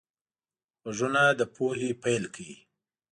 [0.83, 2.57] غوږونه د پوهې پیل کوي